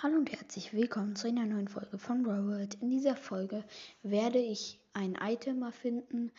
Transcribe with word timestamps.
Hallo 0.00 0.14
und 0.14 0.30
herzlich 0.30 0.72
willkommen 0.72 1.16
zu 1.16 1.26
einer 1.26 1.44
neuen 1.44 1.66
Folge 1.66 1.98
von 1.98 2.24
World. 2.24 2.76
In 2.80 2.88
dieser 2.88 3.16
Folge 3.16 3.64
werde 4.04 4.38
ich 4.38 4.78
ein 4.92 5.18
Item 5.20 5.62
erfinden, 5.64 6.30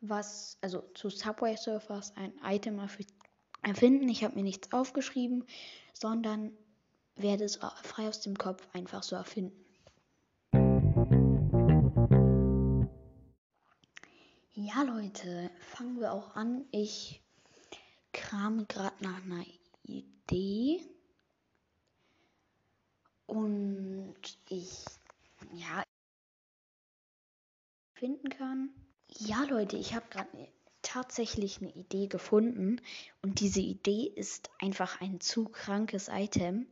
was, 0.00 0.56
also 0.62 0.80
zu 0.94 1.10
Subway 1.10 1.54
Surfers 1.58 2.16
ein 2.16 2.32
Item 2.42 2.78
erfinden. 2.78 4.08
Ich 4.08 4.24
habe 4.24 4.36
mir 4.36 4.42
nichts 4.42 4.72
aufgeschrieben, 4.72 5.44
sondern 5.92 6.56
werde 7.14 7.44
es 7.44 7.56
frei 7.56 8.08
aus 8.08 8.22
dem 8.22 8.38
Kopf 8.38 8.66
einfach 8.72 9.02
so 9.02 9.14
erfinden. 9.14 9.62
Ja, 14.54 14.84
Leute, 14.84 15.50
fangen 15.60 16.00
wir 16.00 16.14
auch 16.14 16.34
an. 16.34 16.64
Ich 16.70 17.22
krame 18.14 18.64
gerade 18.64 18.96
nach 19.04 19.22
einer 19.22 19.44
Idee. 19.84 20.80
Und 23.32 24.14
ich, 24.50 24.84
ja, 25.54 25.82
finden 27.94 28.28
kann. 28.28 28.68
Ja, 29.08 29.44
Leute, 29.44 29.78
ich 29.78 29.94
habe 29.94 30.04
gerade 30.10 30.28
tatsächlich 30.82 31.62
eine 31.62 31.72
Idee 31.72 32.08
gefunden. 32.08 32.82
Und 33.22 33.40
diese 33.40 33.62
Idee 33.62 34.12
ist 34.14 34.50
einfach 34.60 35.00
ein 35.00 35.18
zu 35.20 35.46
krankes 35.46 36.10
Item. 36.12 36.66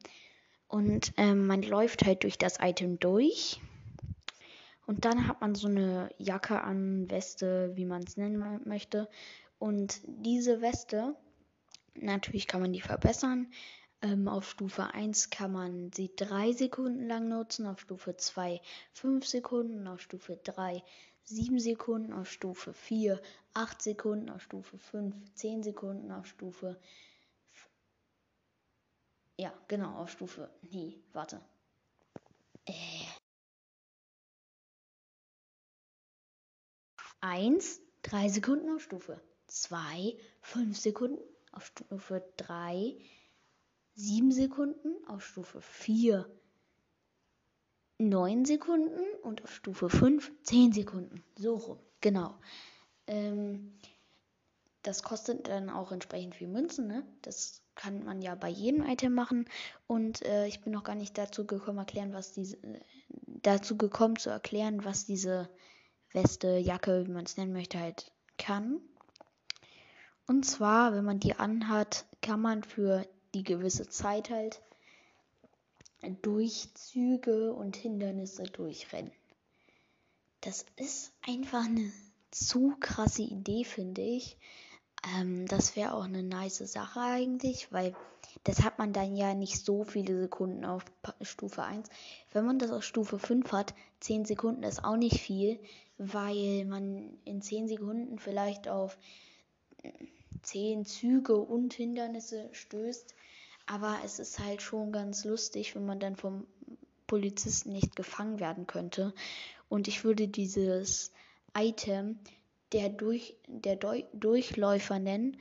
Und 0.69 1.15
ähm, 1.17 1.47
man 1.47 1.63
läuft 1.63 2.05
halt 2.05 2.25
durch 2.25 2.37
das 2.37 2.59
Item 2.61 2.99
durch. 2.99 3.59
Und 4.85 5.07
dann 5.07 5.29
hat 5.29 5.41
man 5.41 5.55
so 5.55 5.67
eine 5.67 6.11
Jacke 6.19 6.61
an, 6.61 7.09
Weste, 7.09 7.73
wie 7.75 7.87
man 7.87 8.03
es 8.03 8.19
nennen 8.19 8.61
möchte. 8.67 9.09
Und 9.59 10.03
diese 10.05 10.61
Weste, 10.61 11.17
natürlich 11.95 12.47
kann 12.47 12.61
man 12.61 12.75
die 12.75 12.83
verbessern. 12.83 13.51
Ähm, 14.03 14.29
auf 14.29 14.49
Stufe 14.49 14.95
1 14.95 15.31
kann 15.31 15.53
man 15.53 15.93
sie 15.93 16.11
3 16.17 16.53
Sekunden 16.53 17.07
lang 17.07 17.29
nutzen, 17.29 17.67
auf 17.67 17.81
Stufe 17.81 18.17
2 18.17 18.61
5 18.93 19.27
Sekunden, 19.27 19.87
auf 19.87 20.01
Stufe 20.01 20.39
3 20.43 20.83
7 21.25 21.59
Sekunden, 21.61 22.13
auf 22.13 22.31
Stufe 22.31 22.73
4 22.73 23.21
8 23.55 23.83
Sekunden, 23.83 24.31
auf 24.31 24.43
Stufe 24.43 24.79
5 24.79 25.15
10 25.35 25.63
Sekunden, 25.63 26.11
auf 26.13 26.27
Stufe 26.27 26.81
ja, 29.41 29.55
genau, 29.69 29.97
auf 29.97 30.11
Stufe. 30.11 30.51
Nee, 30.71 31.03
warte. 31.15 31.41
Äh. 32.67 33.07
1, 37.23 37.81
3 38.03 38.29
Sekunden 38.29 38.69
auf 38.75 38.83
Stufe 38.83 39.19
2, 39.47 40.15
5 40.43 40.79
Sekunden 40.79 41.23
auf 41.53 41.65
Stufe 41.69 42.23
3, 42.37 42.99
7 44.01 44.33
Sekunden, 44.33 44.97
auf 45.07 45.25
Stufe 45.25 45.61
4 45.61 46.29
9 48.01 48.47
Sekunden 48.47 49.01
und 49.23 49.45
auf 49.45 49.55
Stufe 49.55 49.91
5 49.91 50.33
10 50.43 50.73
Sekunden. 50.73 51.23
So 51.37 51.57
rum, 51.57 51.79
genau. 52.01 52.35
Ähm, 53.07 53.79
das 54.83 55.03
kostet 55.03 55.49
dann 55.49 55.69
auch 55.69 55.93
entsprechend 55.93 56.35
viel 56.35 56.49
Münzen, 56.49 56.87
ne? 56.87 57.05
Das 57.21 57.63
kann 57.75 58.05
man 58.05 58.23
ja 58.23 58.35
bei 58.35 58.49
jedem 58.49 58.83
Item 58.87 59.13
machen. 59.13 59.47
Und 59.87 60.23
äh, 60.23 60.47
ich 60.47 60.63
bin 60.63 60.73
noch 60.73 60.85
gar 60.85 60.95
nicht 60.95 61.19
dazu 61.19 61.47
gekommen, 61.47 61.79
erklären, 61.79 62.15
was 62.15 62.33
diese, 62.33 62.57
äh, 62.63 62.81
dazu 63.27 63.77
gekommen 63.77 64.17
zu 64.17 64.31
erklären, 64.31 64.85
was 64.85 65.05
diese 65.05 65.51
Weste, 66.13 66.57
Jacke, 66.57 67.07
wie 67.07 67.13
man 67.13 67.25
es 67.25 67.37
nennen 67.37 67.53
möchte, 67.53 67.79
halt 67.79 68.13
kann. 68.39 68.81
Und 70.27 70.47
zwar, 70.47 70.95
wenn 70.95 71.05
man 71.05 71.21
die 71.21 71.35
anhat, 71.35 72.07
kann 72.23 72.41
man 72.41 72.63
für 72.63 73.07
die 73.35 73.45
gewisse 73.45 73.89
Zeit 73.89 74.31
halt 74.31 74.61
Durchzüge 76.23 77.53
und 77.53 77.77
Hindernisse 77.77 78.45
durchrennen. 78.45 79.13
Das 80.41 80.65
ist 80.77 81.13
einfach 81.27 81.67
eine 81.67 81.93
zu 82.31 82.75
krasse 82.81 83.23
Idee, 83.23 83.65
finde 83.65 84.01
ich. 84.01 84.39
Ähm, 85.17 85.47
das 85.47 85.77
wäre 85.77 85.95
auch 85.95 86.05
eine 86.05 86.23
nice 86.23 86.59
Sache 86.59 87.01
eigentlich, 87.01 87.73
weil 87.73 87.95
das 88.45 88.63
hat 88.63 88.79
man 88.79 88.93
dann 88.93 89.17
ja 89.17 89.35
nicht 89.35 89.65
so 89.65 89.85
viele 89.85 90.19
Sekunden 90.21 90.65
auf 90.65 90.85
Stufe 91.23 91.63
1. 91.63 91.89
Wenn 92.33 92.47
man 92.47 92.59
das 92.59 92.71
auf 92.71 92.85
Stufe 92.85 93.19
5 93.19 93.53
hat, 93.53 93.75
10 94.01 94.25
Sekunden 94.25 94.63
ist 94.63 94.85
auch 94.85 94.97
nicht 94.97 95.21
viel, 95.21 95.59
weil 95.99 96.65
man 96.65 97.19
in 97.25 97.43
10 97.43 97.69
Sekunden 97.69 98.19
vielleicht 98.19 98.69
auf 98.69 98.97
10 100.43 100.85
Züge 100.85 101.37
und 101.37 101.75
Hindernisse 101.75 102.49
stößt. 102.53 103.15
Aber 103.67 103.99
es 104.05 104.19
ist 104.19 104.39
halt 104.39 104.63
schon 104.63 104.93
ganz 104.93 105.25
lustig, 105.25 105.75
wenn 105.75 105.87
man 105.87 106.01
dann 106.01 106.17
vom 106.17 106.47
Polizisten 107.07 107.73
nicht 107.73 107.97
gefangen 107.97 108.41
werden 108.41 108.67
könnte. 108.67 109.15
Und 109.69 109.89
ich 109.89 110.05
würde 110.05 110.29
dieses 110.29 111.13
Item 111.57 112.19
der, 112.73 112.89
Durch, 112.89 113.37
der 113.47 113.77
Deu 113.77 114.03
Durchläufer 114.13 114.99
nennen. 114.99 115.37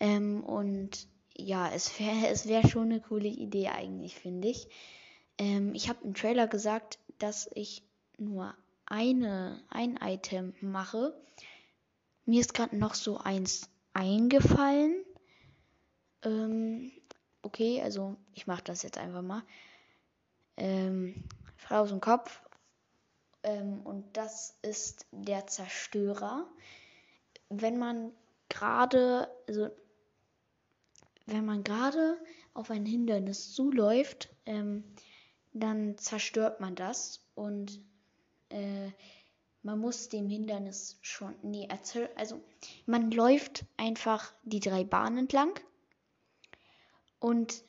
Ähm, 0.00 0.42
und 0.42 1.06
ja, 1.36 1.70
es 1.72 1.98
wäre 1.98 2.26
es 2.28 2.46
wär 2.46 2.66
schon 2.68 2.90
eine 2.90 3.00
coole 3.00 3.28
Idee 3.28 3.68
eigentlich, 3.68 4.16
finde 4.16 4.48
ich. 4.48 4.68
Ähm, 5.38 5.74
ich 5.74 5.88
habe 5.88 6.04
im 6.04 6.14
Trailer 6.14 6.46
gesagt, 6.46 6.98
dass 7.18 7.48
ich 7.54 7.82
nur 8.18 8.54
eine, 8.86 9.62
ein 9.68 9.98
Item 10.02 10.54
mache. 10.60 11.16
Mir 12.26 12.40
ist 12.40 12.54
gerade 12.54 12.76
noch 12.76 12.94
so 12.94 13.18
eins 13.18 13.68
eingefallen. 13.94 15.04
Ähm, 16.22 16.92
okay, 17.42 17.82
also 17.82 18.16
ich 18.34 18.46
mache 18.46 18.64
das 18.64 18.82
jetzt 18.82 18.98
einfach 18.98 19.22
mal. 19.22 19.42
Ähm, 20.56 21.24
frei 21.56 21.78
aus 21.78 21.90
dem 21.90 22.00
Kopf. 22.00 22.42
Ähm, 23.42 23.80
und 23.84 24.16
das 24.16 24.56
ist 24.62 25.06
der 25.10 25.46
Zerstörer. 25.46 26.46
Wenn 27.48 27.78
man 27.78 28.12
gerade, 28.48 29.28
also 29.48 29.70
wenn 31.26 31.44
man 31.44 31.64
gerade 31.64 32.18
auf 32.54 32.70
ein 32.70 32.84
Hindernis 32.84 33.52
zuläuft, 33.52 34.28
ähm, 34.46 34.84
dann 35.52 35.98
zerstört 35.98 36.60
man 36.60 36.74
das 36.74 37.20
und 37.34 37.80
äh, 38.48 38.90
man 39.62 39.78
muss 39.78 40.08
dem 40.08 40.28
Hindernis 40.28 40.98
schon, 41.02 41.34
nee, 41.42 41.68
also 42.16 42.40
man 42.86 43.10
läuft 43.10 43.64
einfach 43.76 44.32
die 44.42 44.60
drei 44.60 44.84
Bahnen 44.84 45.18
entlang 45.18 45.58
und 47.20 47.62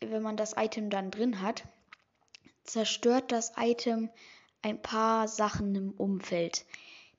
wenn 0.00 0.22
man 0.22 0.36
das 0.36 0.54
Item 0.56 0.90
dann 0.90 1.10
drin 1.10 1.40
hat, 1.40 1.64
zerstört 2.64 3.32
das 3.32 3.52
Item 3.56 4.10
ein 4.62 4.80
paar 4.80 5.28
Sachen 5.28 5.74
im 5.74 5.92
Umfeld. 5.92 6.64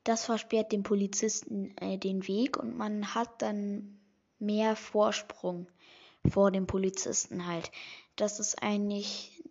Das 0.04 0.26
versperrt 0.26 0.72
dem 0.72 0.84
Polizisten 0.84 1.76
äh, 1.78 1.98
den 1.98 2.28
Weg 2.28 2.58
und 2.58 2.78
man 2.78 3.14
hat 3.14 3.42
dann 3.42 4.00
mehr 4.40 4.76
Vorsprung 4.76 5.68
vor 6.30 6.52
dem 6.52 6.68
Polizisten 6.68 7.48
halt. 7.48 7.72
Das 8.16 8.40
ist 8.40 8.62
eigentlich 8.62 9.44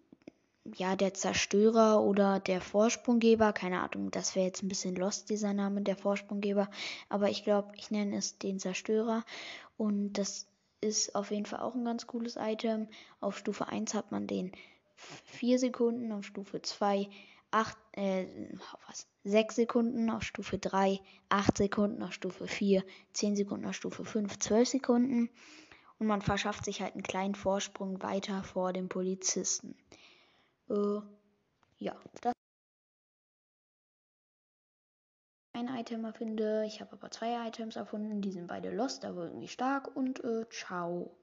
ja 0.77 0.97
der 0.97 1.15
Zerstörer 1.15 2.03
oder 2.03 2.41
der 2.41 2.61
Vorsprunggeber, 2.61 3.53
keine 3.53 3.81
Ahnung, 3.81 4.11
das 4.11 4.35
wäre 4.35 4.47
jetzt 4.47 4.63
ein 4.63 4.69
bisschen 4.69 4.97
lost 4.97 5.31
dieser 5.31 5.53
Name 5.53 5.83
der 5.83 5.97
Vorsprunggeber, 5.97 6.69
aber 7.09 7.31
ich 7.31 7.45
glaube, 7.45 7.73
ich 7.77 7.91
nenne 7.91 8.17
es 8.17 8.39
den 8.39 8.59
Zerstörer 8.59 9.25
und 9.77 10.15
das 10.15 10.47
ist 10.81 11.15
auf 11.15 11.31
jeden 11.31 11.47
Fall 11.47 11.61
auch 11.61 11.75
ein 11.75 11.85
ganz 11.85 12.07
cooles 12.07 12.37
Item. 12.37 12.89
Auf 13.21 13.39
Stufe 13.39 13.69
1 13.69 13.95
hat 13.95 14.11
man 14.11 14.27
den 14.27 14.53
4 14.97 15.59
Sekunden, 15.59 16.13
auf 16.13 16.25
Stufe 16.25 16.61
2 16.61 17.09
8, 17.53 17.77
äh, 17.93 18.27
was, 18.87 19.07
6 19.25 19.55
Sekunden, 19.55 20.11
auf 20.11 20.23
Stufe 20.23 20.59
3 20.59 21.01
8 21.29 21.59
Sekunden, 21.59 22.03
auf 22.03 22.13
Stufe 22.13 22.49
4 22.49 22.83
10 23.13 23.37
Sekunden, 23.37 23.67
auf 23.67 23.75
Stufe 23.75 24.05
5 24.05 24.39
12 24.39 24.69
Sekunden. 24.69 25.31
Und 25.99 26.07
man 26.07 26.23
verschafft 26.23 26.65
sich 26.65 26.81
halt 26.81 26.95
einen 26.95 27.03
kleinen 27.03 27.35
Vorsprung 27.35 28.03
weiter 28.03 28.43
vor 28.43 28.73
dem 28.73 28.89
Polizisten. 28.89 29.77
Äh, 30.73 31.01
ja, 31.79 31.95
das 32.23 32.33
ein 35.55 35.69
Item 35.69 36.05
erfinde. 36.05 36.65
Ich 36.67 36.81
habe 36.81 36.93
aber 36.93 37.11
zwei 37.11 37.47
Items 37.47 37.77
erfunden. 37.77 38.23
Die 38.23 38.33
sind 38.33 38.47
beide 38.47 38.71
lost, 38.71 39.05
aber 39.05 39.25
irgendwie 39.27 39.49
stark. 39.49 39.95
Und 39.95 40.25
äh, 40.25 40.49
ciao. 40.49 41.15